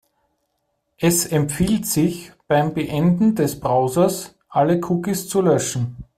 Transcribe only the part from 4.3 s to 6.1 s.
alle Cookies zu löschen.